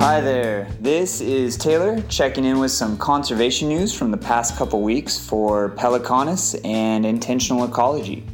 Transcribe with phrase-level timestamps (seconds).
[0.00, 4.80] Hi there, this is Taylor checking in with some conservation news from the past couple
[4.80, 8.24] weeks for Pelecanus and intentional ecology.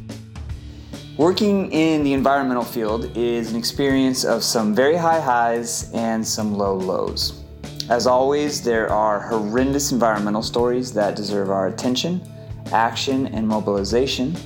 [1.17, 6.53] Working in the environmental field is an experience of some very high highs and some
[6.53, 7.43] low lows.
[7.89, 12.21] As always, there are horrendous environmental stories that deserve our attention,
[12.71, 14.37] action, and mobilization,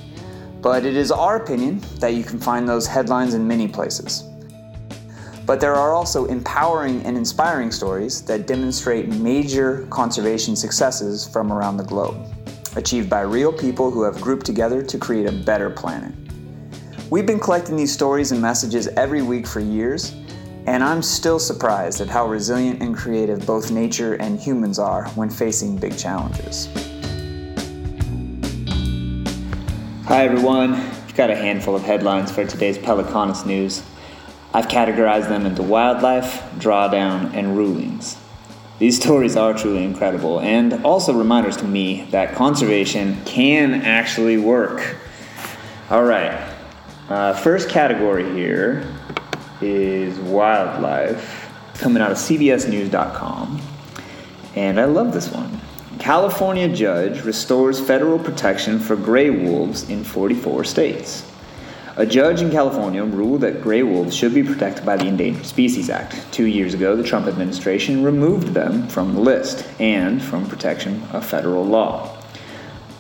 [0.60, 4.24] but it is our opinion that you can find those headlines in many places.
[5.52, 11.76] But there are also empowering and inspiring stories that demonstrate major conservation successes from around
[11.76, 12.34] the globe,
[12.78, 16.14] achieved by real people who have grouped together to create a better planet.
[17.10, 20.16] We've been collecting these stories and messages every week for years,
[20.68, 25.30] and I'm still surprised at how resilient and creative both nature and humans are when
[25.30, 26.70] facing big challenges.
[30.06, 33.84] Hi everyone, we've got a handful of headlines for today's Pelecanus news.
[34.54, 38.18] I've categorized them into wildlife, drawdown, and rulings.
[38.80, 44.98] These stories are truly incredible and also reminders to me that conservation can actually work.
[45.90, 46.52] All right,
[47.08, 48.86] uh, first category here
[49.62, 53.62] is wildlife, coming out of CBSNews.com.
[54.56, 55.62] And I love this one.
[56.00, 61.31] California judge restores federal protection for gray wolves in 44 states.
[61.98, 65.90] A judge in California ruled that gray wolves should be protected by the Endangered Species
[65.90, 66.16] Act.
[66.32, 71.26] Two years ago, the Trump administration removed them from the list and from protection of
[71.26, 72.18] federal law.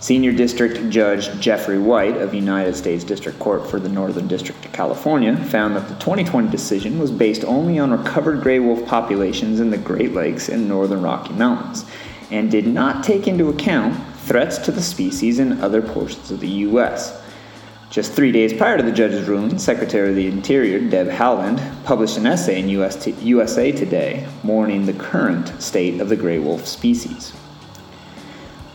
[0.02, 4.74] Senior District Judge Jeffrey White of United States District Court for the Northern District of
[4.74, 9.70] California found that the 2020 decision was based only on recovered gray wolf populations in
[9.70, 11.86] the Great Lakes and northern Rocky Mountains
[12.30, 16.48] and did not take into account threats to the species in other portions of the
[16.48, 17.22] U.S.
[17.92, 22.18] Just three days prior to the judge's ruling, Secretary of the Interior Deb Haaland published
[22.18, 27.32] an essay in USA Today mourning the current state of the gray wolf species.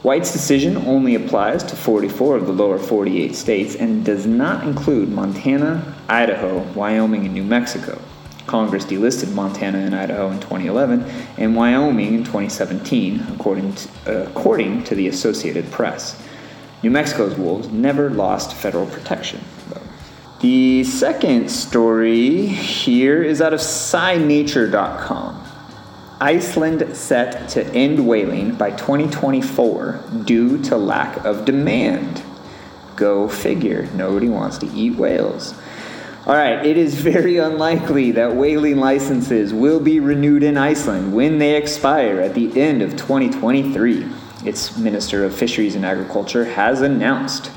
[0.03, 5.09] White's decision only applies to 44 of the lower 48 states and does not include
[5.09, 7.99] Montana, Idaho, Wyoming, and New Mexico.
[8.47, 11.03] Congress delisted Montana and Idaho in 2011
[11.39, 16.23] and Wyoming in 2017, according to, uh, according to the Associated Press.
[16.87, 19.83] New Mexico's wolves never lost federal protection, though.
[20.39, 25.45] The second story here is out of SciNature.com.
[26.21, 32.23] Iceland set to end whaling by 2024 due to lack of demand.
[32.95, 33.89] Go figure.
[33.93, 35.55] Nobody wants to eat whales.
[36.25, 41.41] All right, it is very unlikely that whaling licenses will be renewed in Iceland when
[41.41, 44.07] they expire at the end of 2023
[44.47, 47.51] its Minister of Fisheries and Agriculture, has announced.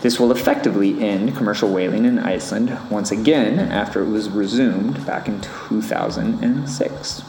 [0.00, 5.28] This will effectively end commercial whaling in Iceland once again after it was resumed back
[5.28, 7.22] in 2006.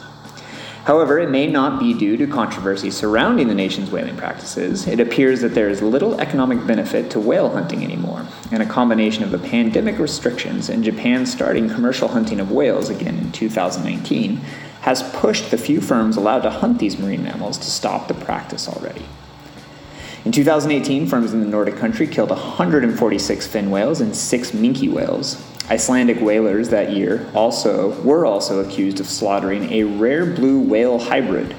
[0.84, 4.86] However, it may not be due to controversy surrounding the nation's whaling practices.
[4.86, 9.24] It appears that there is little economic benefit to whale hunting anymore, and a combination
[9.24, 14.40] of the pandemic restrictions and Japan starting commercial hunting of whales again in 2019
[14.84, 18.68] has pushed the few firms allowed to hunt these marine mammals to stop the practice
[18.68, 19.02] already.
[20.26, 25.42] In 2018, firms in the Nordic country killed 146 fin whales and six minke whales.
[25.70, 31.56] Icelandic whalers that year also were also accused of slaughtering a rare blue whale hybrid.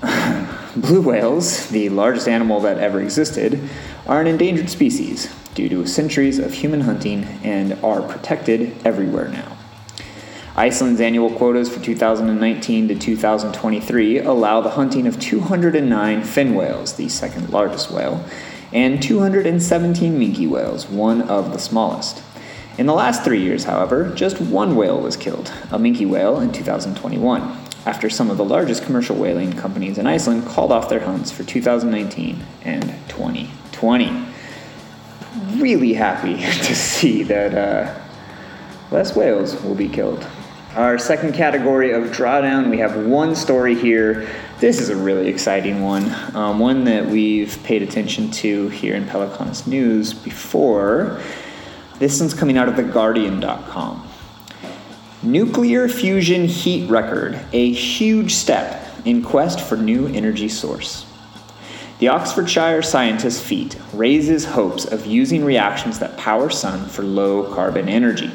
[0.76, 3.68] blue whales, the largest animal that ever existed,
[4.06, 9.58] are an endangered species due to centuries of human hunting and are protected everywhere now.
[10.54, 17.08] Iceland's annual quotas for 2019 to 2023 allow the hunting of 209 fin whales, the
[17.08, 18.22] second largest whale,
[18.70, 22.22] and 217 minke whales, one of the smallest.
[22.76, 26.52] In the last three years, however, just one whale was killed, a minke whale in
[26.52, 27.40] 2021,
[27.86, 31.44] after some of the largest commercial whaling companies in Iceland called off their hunts for
[31.44, 34.26] 2019 and 2020.
[35.56, 36.36] Really happy
[36.66, 37.98] to see that uh,
[38.90, 40.26] less whales will be killed.
[40.76, 44.26] Our second category of drawdown, we have one story here.
[44.58, 49.04] This is a really exciting one, um, one that we've paid attention to here in
[49.04, 51.20] Pelecanus News before.
[51.98, 54.08] This one's coming out of theguardian.com.
[55.22, 61.04] Nuclear fusion heat record, a huge step in quest for new energy source.
[61.98, 67.90] The Oxfordshire scientist's feat raises hopes of using reactions that power sun for low carbon
[67.90, 68.30] energy.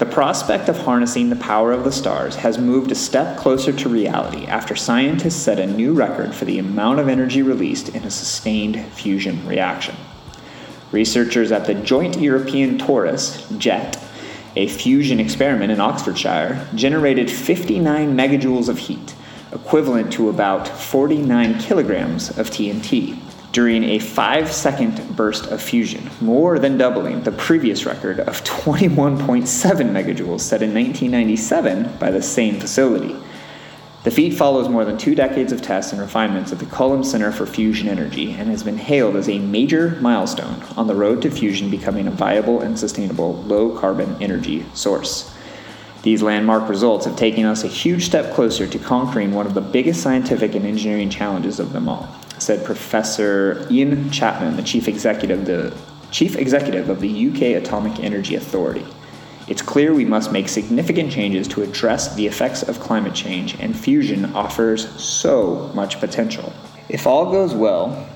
[0.00, 3.88] The prospect of harnessing the power of the stars has moved a step closer to
[3.90, 8.10] reality after scientists set a new record for the amount of energy released in a
[8.10, 9.94] sustained fusion reaction.
[10.90, 14.02] Researchers at the Joint European Torus, JET,
[14.56, 19.14] a fusion experiment in Oxfordshire generated 59 megajoules of heat,
[19.52, 23.18] equivalent to about 49 kilograms of TNT,
[23.52, 29.46] during a five second burst of fusion, more than doubling the previous record of 21.7
[29.46, 33.16] megajoules set in 1997 by the same facility.
[34.02, 37.30] The feat follows more than two decades of tests and refinements at the Culham Center
[37.30, 41.30] for Fusion Energy and has been hailed as a major milestone on the road to
[41.30, 45.36] fusion becoming a viable and sustainable low carbon energy source.
[46.02, 49.60] These landmark results have taken us a huge step closer to conquering one of the
[49.60, 52.08] biggest scientific and engineering challenges of them all,
[52.40, 55.76] said Professor Ian Chapman, the chief executive, the
[56.10, 58.86] chief executive of the UK Atomic Energy Authority.
[59.46, 63.76] It's clear we must make significant changes to address the effects of climate change, and
[63.76, 66.52] fusion offers so much potential.
[66.88, 68.08] If all goes well,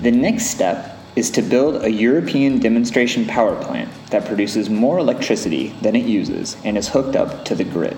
[0.00, 5.68] the next step is to build a European demonstration power plant that produces more electricity
[5.82, 7.96] than it uses and is hooked up to the grid.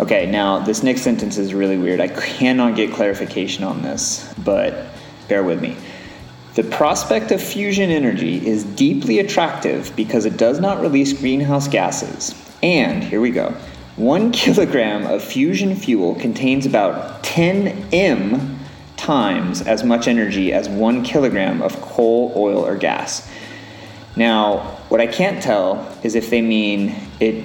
[0.00, 2.00] Okay, now this next sentence is really weird.
[2.00, 4.86] I cannot get clarification on this, but
[5.28, 5.76] bear with me.
[6.54, 12.34] The prospect of fusion energy is deeply attractive because it does not release greenhouse gases.
[12.62, 13.54] And here we go
[13.96, 18.58] one kilogram of fusion fuel contains about 10 m
[18.96, 23.30] times as much energy as one kilogram of coal, oil, or gas.
[24.16, 27.44] Now, what I can't tell is if they mean it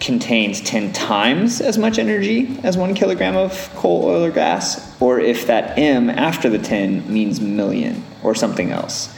[0.00, 5.18] contains 10 times as much energy as one kilogram of coal, oil, or gas, or
[5.18, 9.14] if that M after the 10 means million or something else.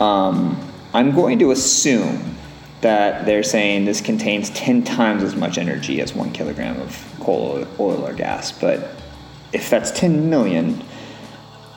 [0.00, 0.60] Um,
[0.92, 2.36] I'm going to assume
[2.80, 7.66] that they're saying this contains 10 times as much energy as one kilogram of coal,
[7.78, 8.90] oil, or gas, but
[9.52, 10.82] if that's 10 million,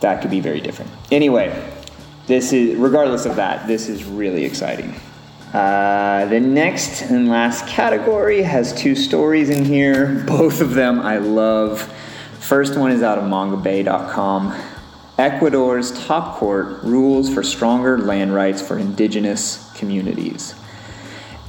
[0.02, 0.92] that could be very different.
[1.12, 1.50] Anyway,
[2.28, 4.94] this is, regardless of that, this is really exciting.
[5.54, 10.24] Uh, the next and last category has two stories in here.
[10.28, 11.82] Both of them I love.
[12.40, 14.56] First one is out of mongabay.com.
[15.18, 20.54] Ecuador's top court rules for stronger land rights for indigenous communities.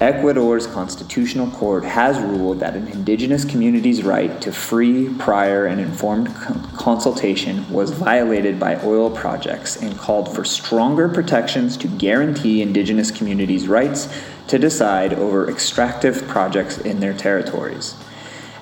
[0.01, 6.35] Ecuador's constitutional court has ruled that an indigenous community's right to free, prior, and informed
[6.75, 13.69] consultation was violated by oil projects and called for stronger protections to guarantee indigenous communities'
[13.69, 14.09] rights
[14.47, 17.95] to decide over extractive projects in their territories.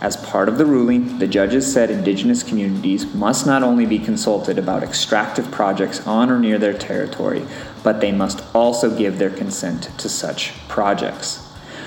[0.00, 4.56] As part of the ruling, the judges said indigenous communities must not only be consulted
[4.56, 7.44] about extractive projects on or near their territory,
[7.82, 11.44] but they must also give their consent to such projects.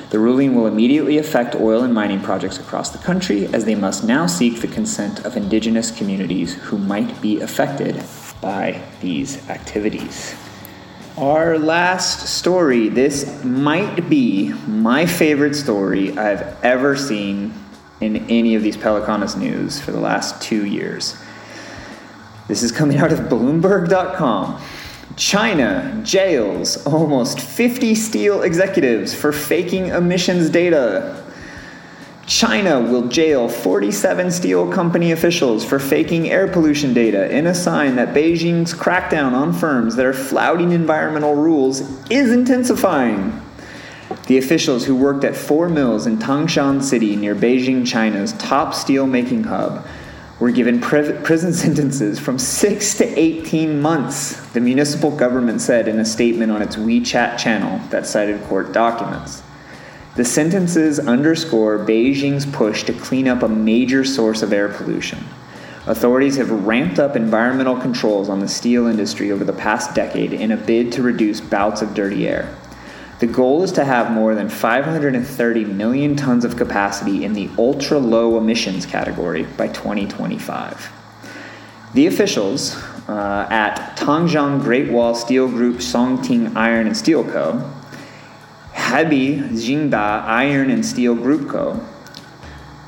[0.10, 4.04] The ruling will immediately affect oil and mining projects across the country as they must
[4.04, 8.04] now seek the consent of indigenous communities who might be affected
[8.42, 10.36] by these activities.
[11.18, 17.54] Our last story, this might be my favorite story I've ever seen
[18.01, 21.15] in any of these Pelecanus news for the last two years.
[22.48, 24.62] This is coming out of Bloomberg.com.
[25.15, 31.24] China jails almost 50 steel executives for faking emissions data.
[32.25, 37.95] China will jail 47 steel company officials for faking air pollution data in a sign
[37.98, 43.42] that Beijing's crackdown on firms that are flouting environmental rules is intensifying.
[44.28, 49.08] The officials who worked at four mills in Tangshan City near Beijing, China's top steel
[49.08, 49.86] making hub,
[50.40, 56.06] were given prison sentences from 6 to 18 months, the municipal government said in a
[56.06, 59.44] statement on its WeChat channel that cited court documents.
[60.16, 65.24] The sentences underscore Beijing's push to clean up a major source of air pollution.
[65.88, 70.51] Authorities have ramped up environmental controls on the steel industry over the past decade in
[70.51, 72.56] a bid to reduce bouts of dirty air.
[73.22, 78.00] The goal is to have more than 530 million tons of capacity in the ultra
[78.00, 80.92] low emissions category by 2025.
[81.94, 82.75] The officials
[83.08, 87.72] uh, at Tangzhong Great Wall Steel Group Songting Iron and Steel Co.,
[88.74, 91.80] Hebei Jinda Iron and Steel Group Co.,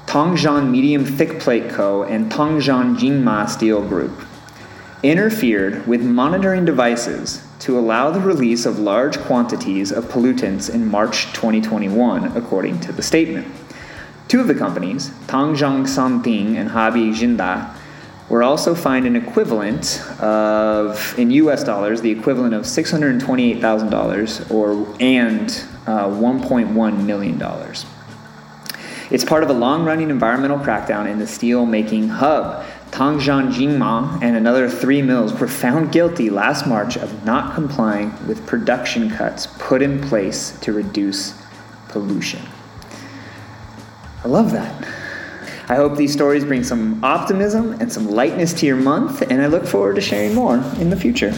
[0.08, 4.20] Tangshan Medium Thick Plate Co., and Tangshan Jinma Steel Group
[5.04, 11.32] interfered with monitoring devices to allow the release of large quantities of pollutants in March
[11.32, 13.48] 2021, according to the statement.
[14.27, 17.74] Two of the companies, Tangzhong Santing and Hebei Jinda,
[18.27, 25.50] were also fined an equivalent of, in US dollars, the equivalent of $628,000 or and
[25.88, 27.41] uh, $1.1 million.
[29.10, 34.22] It's part of a long running environmental crackdown in the steel making hub Tangshan Jinma
[34.22, 39.48] and another three mills were found guilty last March of not complying with production cuts
[39.58, 41.34] put in place to reduce
[41.90, 42.40] pollution.
[44.24, 44.88] I love that.
[45.70, 49.48] I hope these stories bring some optimism and some lightness to your month, and I
[49.48, 51.34] look forward to sharing more in the future.